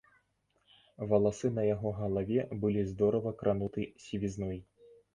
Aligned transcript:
Валасы 1.11 1.51
на 1.59 1.67
яго 1.75 1.93
галаве 2.01 2.49
былі 2.65 2.89
здорава 2.95 3.37
крануты 3.45 3.89
сівізной. 4.09 4.57